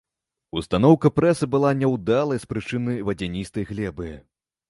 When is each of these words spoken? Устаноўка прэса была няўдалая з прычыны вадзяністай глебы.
Устаноўка 0.59 1.09
прэса 1.17 1.47
была 1.55 1.73
няўдалая 1.83 2.39
з 2.45 2.49
прычыны 2.53 2.95
вадзяністай 3.09 3.63
глебы. 3.73 4.09